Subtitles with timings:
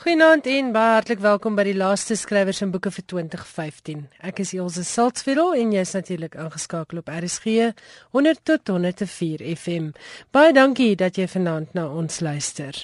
[0.00, 4.06] Goeienaand en baie hartlik welkom by die laaste skrywers en boeke vir 2015.
[4.24, 7.66] Ek is Elsje Saltzveld en jy's natuurlik ingeskakel op RSG
[8.16, 9.90] 100 tot 104 FM.
[10.32, 12.80] Baie dankie dat jy vanaand na ons luister.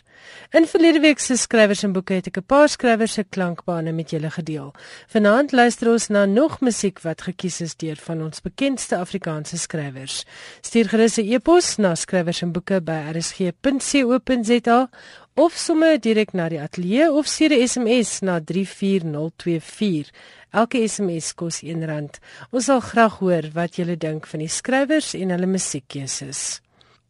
[0.53, 4.11] In verlede week se skrywers en boeke het ek 'n paar skrywers se klankbane met
[4.11, 4.75] julle gedeel.
[5.09, 10.27] Vanaand luister ons na nog musiek wat gekies is deur van ons bekendste Afrikaanse skrywers.
[10.61, 14.91] Stuur gerus 'n e-pos na skrywers en boeke by rsg.co.za
[15.37, 20.11] of sommer direk na die ateljee of stuur 'n SMS na 34024.
[20.51, 22.09] Elke SMS kos R1.
[22.51, 26.61] Ons sal graag hoor wat julle dink van die skrywers en hulle musiekkeuses.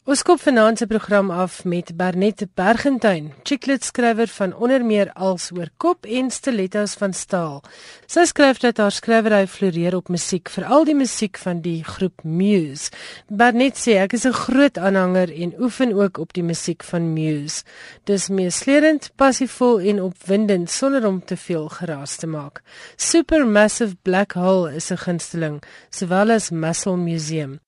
[0.07, 5.49] Ons skop vanaand se program af met Bernet Bergentuin, chiclet skrywer van onder meer als
[5.51, 7.57] oor kop en stilettos van staal.
[8.07, 12.95] Sy skryf dat haar skrywery floreer op musiek, veral die musiek van die groep Muse.
[13.27, 17.65] Bernet sê ek is 'n groot aanhanger en oefen ook op die musiek van Muse.
[18.05, 22.63] Dis meeslerend, passievol en opwindend sonder om te veel geraas te maak.
[22.97, 27.59] Supermassive Black Hole is 'n gunsteling, sowel as Muscle Museum.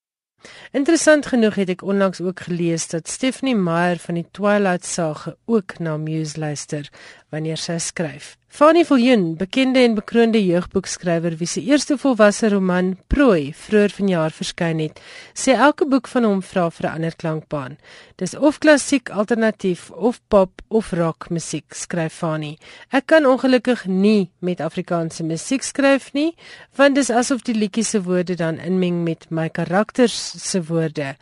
[0.72, 5.78] Interessant genoeg het ek onlangs ook gelees dat Stephanie Meyer van die Twilight Saga ook
[5.78, 6.88] na Muse luister
[7.28, 8.37] wanneer sy skryf.
[8.58, 14.80] Fanny Viljoen, bekende en bekroonde jeugboekskrywer wie se eerste volwasse roman Prooi vroeër vanjaar verskyn
[14.82, 14.98] het,
[15.30, 17.78] sê elke boek van hom vra vir 'n ander klankbaan.
[18.16, 22.58] Dis of klassiek, alternatief of pop of rock musiek, skryf Fanny.
[22.90, 26.34] Ek kan ongelukkig nie met Afrikaanse musiek skryf nie,
[26.74, 31.14] want dis asof die liedjies se woorde dan inmeng met my karakters se woorde.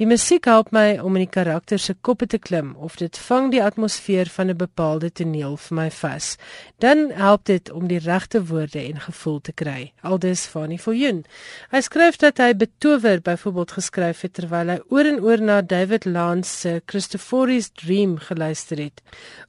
[0.00, 3.50] Die musiek help my om in die karakter se koppe te klim of dit vang
[3.52, 6.38] die atmosfeer van 'n bepaalde toneel vir my vas.
[6.78, 9.92] Dan help dit om die regte woorde en gevoel te kry.
[10.02, 11.24] Aldus Fanny Viljoen.
[11.70, 16.04] Hy skryf dat hy betower byvoorbeeld geskryf het terwyl hy oor en oor na David
[16.04, 19.02] Lance se Christopher's Dream geluister het.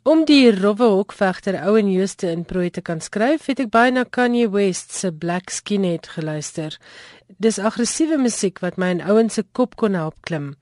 [0.03, 3.91] Om die rowwe hokvegter ou en Jooste in prooi te kan skryf, het ek baie
[3.91, 6.77] na Kanye West se Black Skinhead geluister.
[7.39, 10.55] Dis aggressiewe musiek wat my in ouens se kop kon help klim.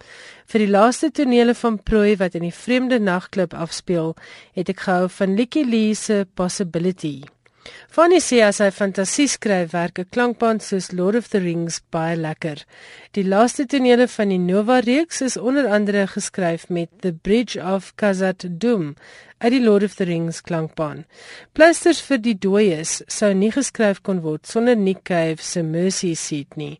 [0.52, 4.16] Vir die laaste tonele van Prooi wat in die vreemde nagklub afspeel,
[4.54, 7.24] het ek gehou van Licky Lee se Possibility.
[7.90, 12.16] Fanny sê as hy fantasie skryf, werk 'n klankband soos Lord of the Rings baie
[12.16, 12.64] lekker.
[13.16, 17.94] Die laaste tonele van die Nova reeks is onder andere geskryf met The Bridge of
[17.96, 18.96] Khazad Dum
[19.40, 21.06] uit die Lord of the Rings klankbaan.
[21.54, 26.56] Pleisters vir die dooies sou nie geskryf kon word sonder Nick Cave se Mercy Seat
[26.56, 26.80] nie.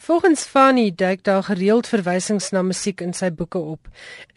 [0.00, 3.88] Volgens Fanny duik daar gereeld verwysings na musiek in sy boeke op.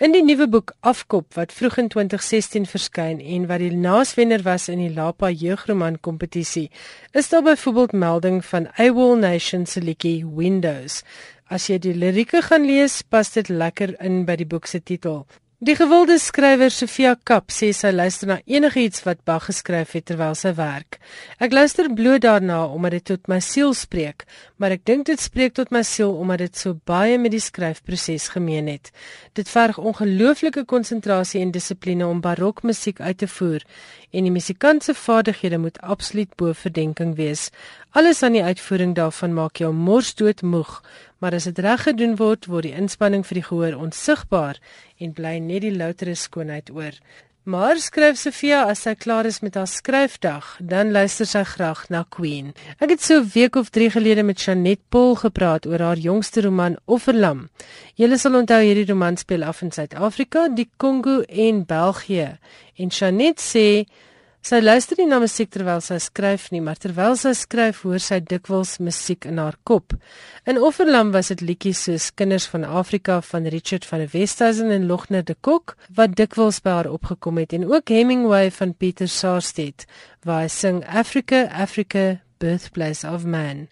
[0.02, 4.66] In die nuwe boek Afkop wat vroeg in 2016 verskyn en wat die naaswenner was
[4.74, 6.72] in die Lapa jeugroman kompetisie,
[7.14, 11.04] is daar byvoorbeeld melding van AWOL Nation se liedjie Windows.
[11.46, 15.28] As jy die lirieke gaan lees, pas dit lekker in by die boek se titel.
[15.62, 20.34] Die gewilde skrywer Sofia Kap sê sy luister na enigiets wat Bach geskryf het terwyl
[20.34, 20.98] sy werk.
[21.38, 24.26] Ek luister bloot daarna omdat dit tot my siel spreek,
[24.58, 28.32] maar ek dink dit spreek tot my siel omdat dit so baie met die skryfproses
[28.34, 28.90] gemeen het.
[29.38, 33.62] Dit verg ongelooflike konsentrasie en dissipline om barokmusiek uit te voer
[34.12, 37.52] en die musikant se vaardighede moet absoluut bo verdenking wees.
[37.92, 40.78] Alles aan die uitvoering daarvan maak jou morsdood moeg,
[41.20, 44.62] maar as dit reg gedoen word, word die inspanning vir die gehoor onsigbaar
[45.04, 46.96] en bly net die loutere skoonheid oor.
[47.44, 52.06] Maar skryf Sofia as sy klaar is met haar skryfdag, dan luister sy graag na
[52.16, 52.54] Queen.
[52.80, 56.42] Ek het so 'n week of 3 gelede met Janet Paul gepraat oor haar jongste
[56.42, 57.50] roman Offerlam.
[57.96, 62.40] Julle sal onthou hierdie roman speel af in Suid-Afrika, die Kongo en België.
[62.78, 63.86] En Janet sê
[64.42, 68.18] Sy luister nie na musiek terwyl sy skryf nie, maar terwyl sy skryf, hoor sy
[68.26, 69.94] dikwels musiek in haar kop.
[70.50, 74.90] In Offerlam was dit liedjies soos Kinders van Afrika van Richard van der Westhuizen en
[74.90, 79.86] Logner de Kok wat dikwels by haar opgekom het en ook Hemingway van Pieter Saarstedt
[80.26, 83.68] waar hy sing Africa, Africa Birthplace of Man.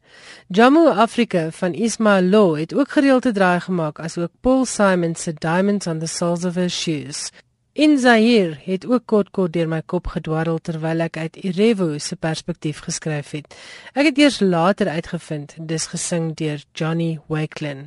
[0.54, 5.88] Jammu Afrika van Ismail Lo het ook gereelde draai gemaak asook Paul Simon se Diamonds
[5.88, 7.32] on the Soles of Her Shoes.
[7.80, 12.18] In Zaire het ook kort kort deur my kop gedwarrel terwyl ek uit Irevo se
[12.20, 13.56] perspektief geskryf het.
[13.96, 17.86] Ek het eers later uitgevind dis gesing deur Johnny Wakelin.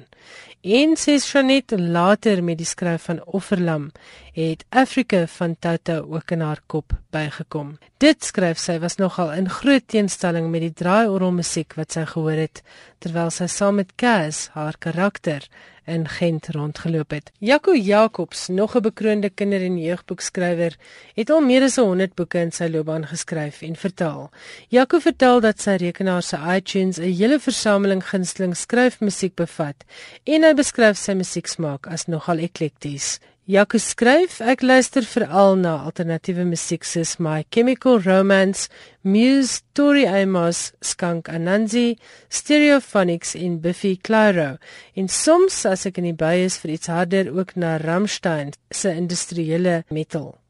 [0.63, 3.89] En sies Janet later met die skryf van Offerlam
[4.33, 7.79] het Afrika van Tata ook in haar kop bygekom.
[7.99, 12.63] Dit skryf sy was nogal in groot teenstelling met die draaiorgelmusiek wat sy gehoor het
[13.03, 15.51] terwyl sy saam met Cass haar karakter
[15.85, 17.31] in Gent rondgeloop het.
[17.39, 20.77] Jaco Jacobs, nog 'n bekroonde kinder- en jeugboekskrywer,
[21.15, 24.31] het al meer as 100 boeke in sy loopbaan geskryf en vertaal.
[24.69, 29.85] Jaco vertel dat sy rekenaar se iTunes 'n hele versameling gunsteling skryfmusiek bevat
[30.25, 33.19] en hy beskryf sy musieksmaak as nogal eklekties.
[33.51, 38.69] Jaco skryf, ek luister veral na alternatiewe musiek soos My Chemical Romance,
[39.03, 41.97] Muse, Tori Amos, Skunk Anansi,
[42.31, 44.61] Stereophonics en Biffy Clyro.
[44.95, 48.95] En soms as ek in die bui is vir iets harder ook na Rammstein se
[48.95, 50.42] industriële metal.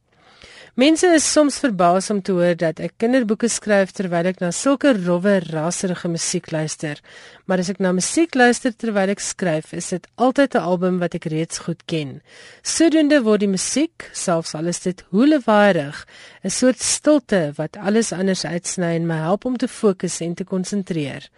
[0.73, 4.95] Mense is soms verbaas om te hoor dat ek kinderboeke skryf terwyl ek na sulke
[4.97, 6.97] rowwe, raserige musiek luister.
[7.45, 11.13] Maar as ek na musiek luister terwyl ek skryf, is dit altyd 'n album wat
[11.15, 12.23] ek reeds goed ken.
[12.65, 16.07] Sodoende word die musiek, selfs al is dit hoelewaarig,
[16.43, 20.45] 'n soort stilte wat alles anders uitsny en my help om te fokus en te
[20.45, 21.29] konsentreer.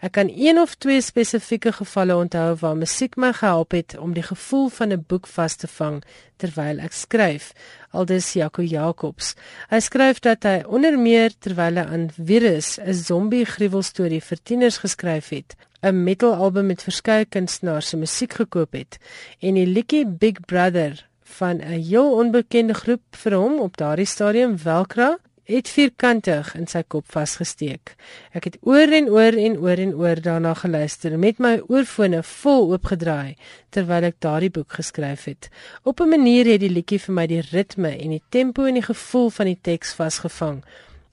[0.00, 4.22] Ek kan een of twee spesifieke gevalle onthou waar musiek my gehelp het om die
[4.22, 6.04] gevoel van 'n boek vas te vang
[6.36, 7.52] terwyl ek skryf.
[7.90, 9.34] Aldus Jaco Jacobs.
[9.70, 14.78] Hy skryf dat hy onder meer terwyl hy aan Virus 'n zombie gruwelstorie vir tieners
[14.84, 18.98] geskryf het, 'n metalalbum met verskeie kunstenaars se musiek gekoop het
[19.40, 24.56] en die liedjie Big Brother van 'n heel onbekende groep vir hom op daardie stadium
[24.62, 27.94] Welkra het vierkantig in sy kop vasgesteek.
[28.36, 32.68] Ek het oor en oor en oor en oor daarna geluister met my oorfone vol
[32.74, 33.36] oopgedraai
[33.72, 35.48] terwyl ek daardie boek geskryf het.
[35.84, 38.88] Op 'n manier het die liedjie vir my die ritme en die tempo en die
[38.92, 40.62] gevoel van die teks vasgevang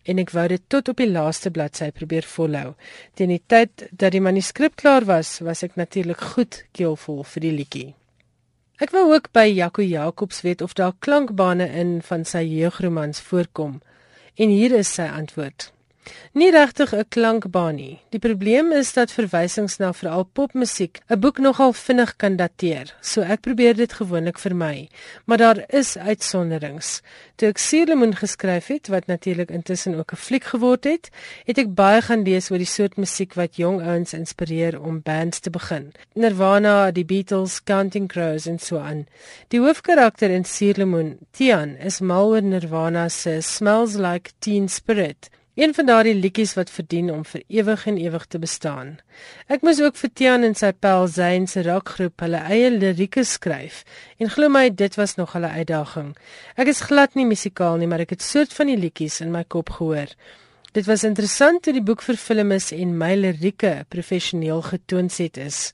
[0.05, 2.73] en ek wou dit tot op die laaste bladsy probeer volhou.
[3.17, 7.55] Teen die tyd dat die manuskrip klaar was, was ek natuurlik goed keelvol vir die
[7.59, 7.87] liedjie.
[8.83, 13.79] Ek wou ook by Jaco Jacobs weet of daar klankbane in van sy jeugromans voorkom.
[14.35, 15.71] En hier is sy antwoord.
[16.31, 17.99] Nie regtig 'n klankbaan nie.
[18.09, 22.93] Die probleem is dat verwysings na veral popmusiek 'n boek nogal vinnig kan dateer.
[23.01, 24.89] So ek probeer dit gewoonlik vermy,
[25.25, 27.01] maar daar is uitsonderings.
[27.35, 31.09] Toe ek Suurlemoen geskryf het, wat natuurlik intussen ook 'n fliek geword het,
[31.45, 35.39] het ek baie gaan lees oor die soort musiek wat jong ouens inspireer om bands
[35.39, 35.91] te begin.
[36.13, 39.07] Nirvana, die Beatles, Counting Crows en so aan.
[39.47, 45.29] Die hoofkarakter in Suurlemoen, Tian, is mal oor Nirvana se Smells Like Teen Spirit.
[45.55, 48.89] Een van daardie liedjies wat verdien om vir ewig en ewig te bestaan.
[49.47, 53.85] Ek moes ook vir Tian en sy pel Zayn se rockgroep hulle eie lirieke skryf
[54.19, 56.17] en glo my dit was nog 'n uitdaging.
[56.57, 59.43] Ek is glad nie musikaal nie, maar ek het soort van die liedjies in my
[59.47, 60.11] kop gehoor.
[60.73, 65.71] Dit was interessant toe die boek vervilm is en my lirieke professioneel getoonset is.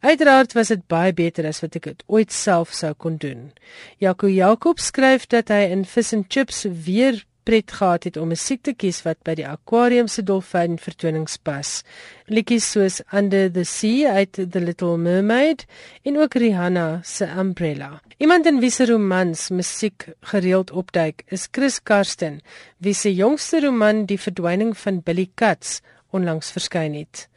[0.00, 3.52] Uiteraard was dit baie beter as wat ek dit ooit self sou kon doen.
[3.96, 8.28] Jaco Jakob skryf dat hy in Fish and Chips weer pret gehad het om 'n
[8.28, 11.82] musiek te kies wat by die akwarium se dolfyn vertonings pas.
[12.26, 15.66] Liedjies soos Under the Sea uit The Little Mermaid
[16.02, 18.00] en ook Rihanna se Umbrella.
[18.18, 22.40] Iemand in wie se romans musiek gereeld opduik is Chris Karsten,
[22.78, 25.80] wie se jongste roman Die verdwyning van Billy Katz
[26.10, 27.28] onlangs verskyn het.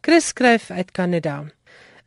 [0.00, 1.44] Chris skryf uit Kanada.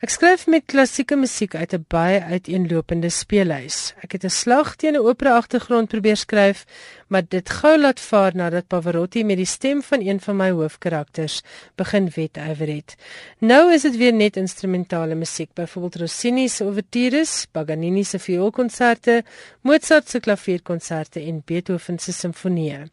[0.04, 3.94] Ek skryf met klassieke musiek uit 'n baie uiteenlopende speellys.
[4.04, 6.66] Ek het 'n slag teen 'n opera agtergrond probeer skryf,
[7.08, 11.42] maar dit gou laat vaar nadat Pavarotti met die stem van een van my hoofkarakters
[11.76, 12.96] begin wetywer het.
[13.38, 19.24] Nou is dit weer net instrumentale musiek, byvoorbeeld Rossini se ouvertures, Paganini se vioolkonserte,
[19.60, 22.90] Mozart se klavierkonserte en Beethoven se simfonieë.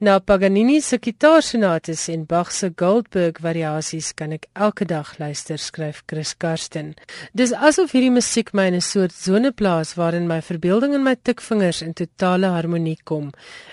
[0.00, 6.02] Na Paganini se gitaarsonates en Bach se Goldberg variasies kan ek elke dag luister, skryf
[6.10, 6.94] Chris Karsten.
[7.32, 11.14] Dis asof hierdie musiek my in 'n soort sone plaas waarin my verbeelding en my
[11.14, 13.30] tikvingers in totale harmonie kom.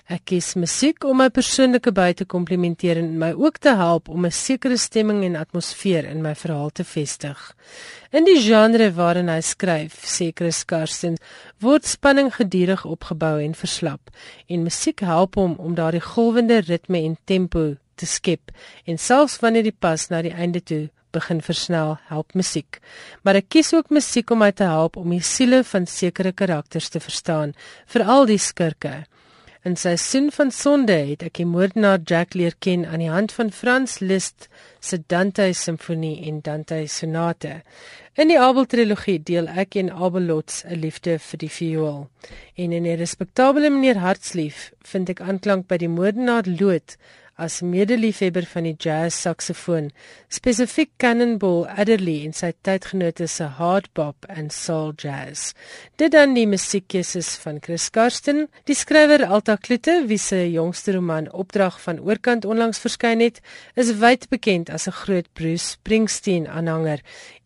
[0.10, 4.26] Ek kies musiek om my persoonlike by te komplementeer en my ook te help om
[4.26, 7.56] 'n sekere stemming en atmosfeer in my verhaal te vestig.
[8.12, 11.18] In die genre waarin hy skryf, sê Chris Karsten,
[11.62, 14.10] word spanning gedurig opgebou en verslap
[14.48, 18.52] en musiek help hom om daardie golwende ritme en tempo te skep
[18.86, 22.80] en selfs wanneer die pas na die einde toe begin versnel, help musiek.
[23.24, 26.90] Maar ek kies ook musiek om my te help om die siele van sekere karakters
[26.92, 27.52] te verstaan,
[27.92, 29.02] veral die skurke.
[29.62, 33.34] In sy sin van sonde het ek die moordenaar Jack leer ken aan die hand
[33.38, 34.48] van Frans Liszt
[34.82, 37.60] se Dante simfonie en Dante sonate.
[38.18, 42.10] In die Abel trilogie deel ek en Abel Lots 'n liefde vir die viool.
[42.58, 46.98] En in 'n respekteerbare meneer Hartslief vind ek aanklank by die moordenaar Loot
[47.36, 49.90] as medeliefhebber van die jazz saksofoon,
[50.30, 55.54] spesifiek Cannonball Adderley en sy tydgenote se hard bop en soul jazz.
[55.98, 61.32] Dit dan die musiekkeuses van Chris Karsten, die skrywer Alta Klute, wie se jongste roman
[61.32, 63.42] Opdrag van Oorkant onlangs verskyn het,
[63.76, 67.00] is wyd bekend as 'n groot Bruce Springsteen aanhanger.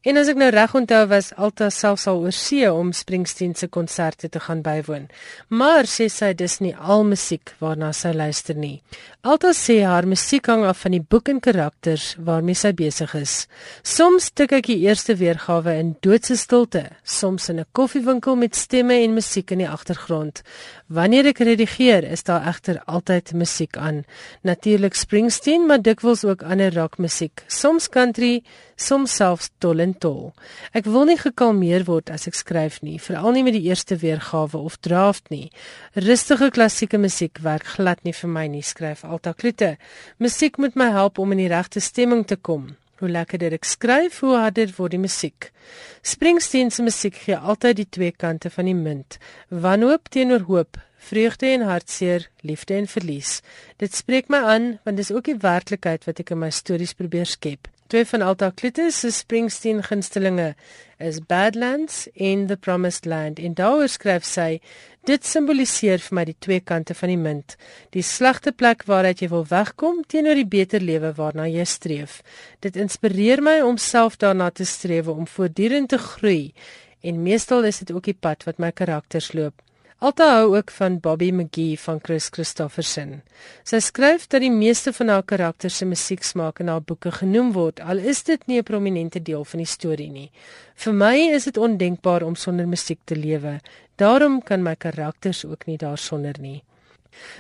[0.06, 3.66] En as ek nou reg onthou was Alta selfs al oor see om Springsteen se
[3.74, 5.08] konserte te gaan bywoon.
[5.50, 8.84] Maar sê sy dis nie al musiek waarna sy luister nie.
[9.26, 13.34] Alta sê haar musiek hang af van die boek en karakters waarmee sy besig is.
[13.82, 19.02] Soms tik ek die eerste weergawe in doodse stilte, soms in 'n koffiewinkel met stemme
[19.02, 20.44] en musiek in die agtergrond.
[20.88, 24.04] Wanneer ek redigeer, is daar egter altyd musiek aan.
[24.44, 28.44] Natuurlik Springsteen, maar dikwels ook ander rockmusiek, soms country,
[28.76, 30.34] soms selfs tol en tol.
[30.76, 34.58] Ek wil nie gekalmeer word as ek skryf nie, veral nie met die eerste weergawe
[34.58, 35.50] of draft nie.
[35.96, 39.76] Rustige klassieke musiek werk glad nie vir my nie, skryf Alta Klute.
[40.20, 42.76] Musiek moet my help om in die regte stemming te kom.
[43.02, 45.50] Hoe lekkerder ek skryf, hoe harder word die musiek.
[46.06, 49.18] Springsteen se musiek gee altyd die twee kante van die munt.
[49.50, 53.42] Wanhoop teenoor hoop, vreugde en hartseer, liefde en verlies.
[53.84, 57.28] Dit spreek my aan want dis ook die werklikheid wat ek in my stories probeer
[57.30, 57.68] skep.
[57.88, 60.56] Twee van Alta Clitus se Springsteen gunstelinge
[60.98, 63.40] is Badlands en The Promised Land.
[63.40, 64.58] En daaroor skryf sy:
[65.06, 67.54] Dit simboliseer vir my die twee kante van die munt.
[67.94, 72.24] Die slegte plek waaruit jy wil wegkom teenoor die beter lewe waarna jy streef.
[72.66, 76.56] Dit inspireer my om self daarna te streef om voortdurend te groei.
[77.06, 79.62] En meestal is dit ook die pad wat my karakters loop.
[80.04, 83.22] Alta hou ook van Bobby McGee van Chris Christofferson.
[83.64, 87.80] Sy skryf dat die meeste van haar karakters se musieksmaak in haar boeke genoem word,
[87.80, 90.32] al is dit nie 'n prominente deel van die storie nie.
[90.76, 93.62] Vir my is dit ondenkbaar om sonder musiek te lewe.
[93.96, 96.64] Daarom kan my karakters ook nie daarsonder nie.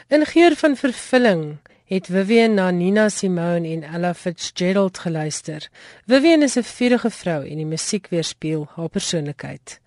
[0.07, 5.69] In geur van vervulling het Vivian na Nina Simone en Ella Fitzgerald geluister.
[6.07, 9.79] Vivian is 'n vurige vrou en die musiek weerspieël haar persoonlikheid.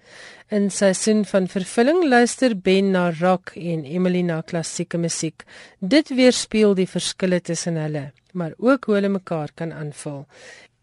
[0.49, 5.43] In seisoen van vervulling luister Ben na rock en Emily na klassieke musiek.
[5.78, 10.23] Dit weerspieël die verskille tussen hulle, maar ook hoe hulle mekaar kan aanvul.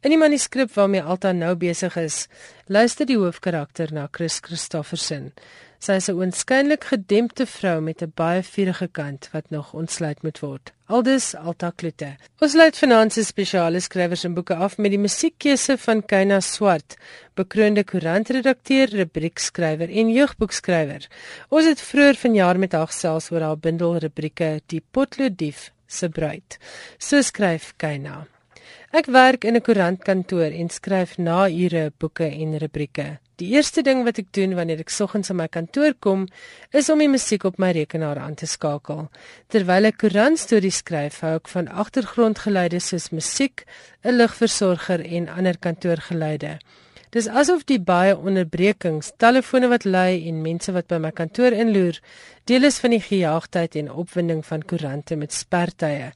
[0.05, 2.27] In die manuskrip waarmee Alta nou besig is,
[2.69, 5.31] luister die hoofkarakter na Chris Christofferson.
[5.81, 10.39] Sy is 'n oënskynlik gedempte vrou met 'n baie vurige kant wat nog ontsluit moet
[10.45, 10.74] word.
[10.85, 12.11] Aldus Alta Klute.
[12.45, 16.93] Ons sluit finansies spesiale skrywers en boeke af met die musiekkeuse van Keina Swart,
[17.33, 21.09] bekroonde koerantredakteur, rubriekskrywer en jeugboekskrywer.
[21.49, 26.59] Ons het vroeër vanjaar met haar gesels oor haar bundel rubrieke Die Potloodief se bruid.
[27.01, 28.27] So skryf Keina.
[28.91, 33.19] Ek werk in 'n koerantkantoor en skryf na ure boeke en rubrieke.
[33.35, 36.27] Die eerste ding wat ek doen wanneer ek soggens in my kantoor kom,
[36.71, 39.09] is om die musiek op my rekenaar aan te skakel.
[39.51, 43.65] Terwyl ek koerantstories skryf, hou ek van agtergrondgeluide soos musiek,
[44.05, 46.59] 'n ligversorger en ander kantoorgeluide.
[47.15, 52.01] Dis asof die baie onderbrekings, telefone wat lui en mense wat by my kantoor inloer,
[52.43, 56.09] deel is van die gejaagdheid en opwinding van koerante met spertye.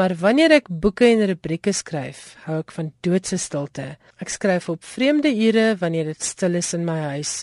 [0.00, 3.84] Maar wanneer ek boeke en rubrieke skryf, hou ek van doodse stilte.
[4.16, 7.42] Ek skryf op vreemde ure wanneer dit stil is in my huis.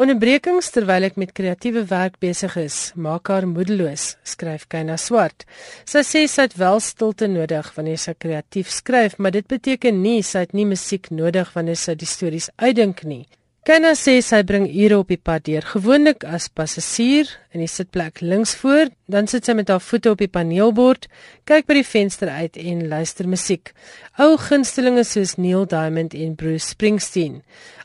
[0.00, 5.44] Onderbrekings terwyl ek met kreatiewe werk besig is, maak haar moedeloos, skryf Keina Swart.
[5.84, 10.22] Sy sê sy het wel stilte nodig wanneer sy kreatief skryf, maar dit beteken nie
[10.24, 13.26] sy het nie musiek nodig wanneer sy die stories uitdink nie.
[13.62, 18.16] Keina sê sy bring ure op die pad deur, gewoonlik as passasier in die sitplek
[18.18, 21.06] links voor, dan sit sy met haar voete op die paneelbord,
[21.46, 23.70] kyk by die venster uit en luister musiek.
[24.18, 27.38] Ou gunstelinge soos Neil Diamond en Bruce Springsteen.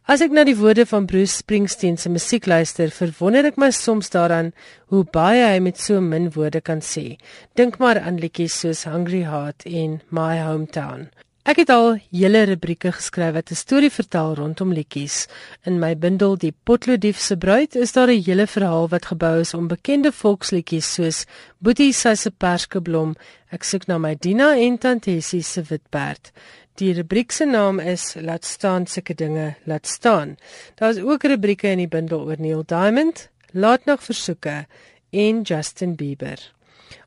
[0.10, 4.10] As ek na die woorde van Bruce Springsteen se musiek luister, verwonder ek my soms
[4.18, 4.56] daaraan
[4.90, 7.20] hoe baie hy met so min woorde kan sê.
[7.54, 11.12] Dink maar aan liedjies soos Hungry Heart en My Hometown.
[11.48, 15.28] Ek het al hele rubrieke geskryf wat 'n storie vertel rondom liedjies.
[15.64, 19.54] In my bundel Die Potloodief se bruid is daar 'n hele verhaal wat gebou is
[19.54, 21.26] om bekende volksliedjies soos
[21.58, 23.16] Boetie se perskeblom,
[23.50, 26.32] Ek soek na my Dina en Tantessie se witperd.
[26.76, 30.38] Die rubriek se naam is Laat staan sulke dinge, laat staan.
[30.76, 34.66] Daar's ook rubrieke in die bundel oor Neil Diamond, Laat nog versoeke
[35.12, 36.57] en Justin Bieber.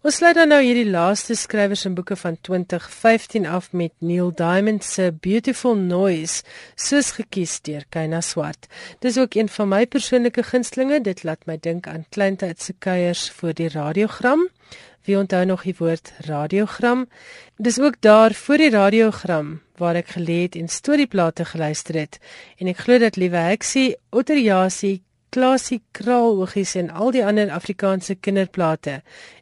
[0.00, 4.84] Ons sluit dan nou hierdie laaste skrywers en boeke van 2015 af met Neil Diamond
[4.84, 6.42] se Beautiful Noise,
[6.74, 8.66] soos gekies deur Keina Swart.
[9.04, 11.00] Dis ook een van my persoonlike gunstlinge.
[11.00, 14.48] Dit laat my dink aan kleintyd se kuiers voor die radiogram.
[15.04, 17.08] Wie onthou nog die woord radiogram?
[17.56, 22.18] Dis ook daar voor die radiogram waar ek gelê het en storieplate geluister het
[22.60, 29.00] en ek glo dat liewe Heksie, Otterjasie, Klasie Kraaloogies en al die ander Afrikaanse kinderplate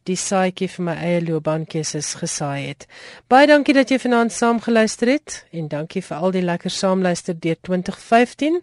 [0.08, 2.86] die saadjie vir my eie loopbaankeuses gesaai het.
[3.28, 7.36] Baie dankie dat jy vanaand saam geluister het en dankie vir al die lekker saamluister
[7.36, 8.60] deur 2015.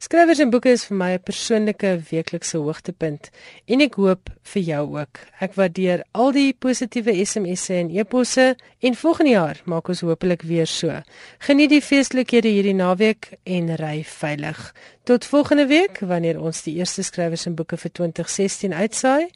[0.00, 3.30] Skrywers en boeke is vir my 'n persoonlike weeklikse hoogtepunt
[3.66, 5.18] en ek hoop vir jou ook.
[5.40, 10.66] Ek waardeer al die positiewe SMS'e en e-posse en volgende jaar maak ons hopelik weer
[10.66, 11.02] so.
[11.38, 14.74] Geniet die feestelikhede hierdie naweek en ry veilig.
[15.04, 19.30] Tot volgende week wanneer ons die eerste skrywers en boeke vir 2016 uitsaai.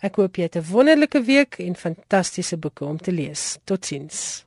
[0.00, 3.58] Ek hoop jy het 'n wonderlike week en fantastiese boeke om te lees.
[3.64, 4.44] Totsiens.